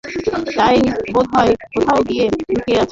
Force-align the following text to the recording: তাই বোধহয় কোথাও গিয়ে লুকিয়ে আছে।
তাই 0.55 0.77
বোধহয় 1.13 1.53
কোথাও 1.73 1.99
গিয়ে 2.07 2.25
লুকিয়ে 2.29 2.59
আছে। 2.59 2.73